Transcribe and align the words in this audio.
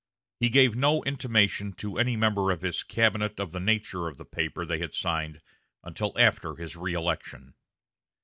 He 0.39 0.49
gave 0.49 0.75
no 0.75 1.03
intimation 1.03 1.73
to 1.73 1.99
any 1.99 2.15
member 2.17 2.49
of 2.49 2.63
his 2.63 2.81
cabinet 2.81 3.39
of 3.39 3.51
the 3.51 3.59
nature 3.59 4.07
of 4.07 4.17
the 4.17 4.25
paper 4.25 4.65
they 4.65 4.79
had 4.79 4.95
signed 4.95 5.41
until 5.83 6.17
after 6.17 6.55
his 6.55 6.73
reëlection. 6.73 7.53